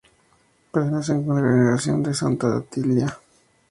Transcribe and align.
Pertenece 0.71 1.11
a 1.11 1.17
la 1.17 1.23
Congregación 1.25 2.01
de 2.01 2.15
Santa 2.15 2.47
Otilia. 2.47 3.15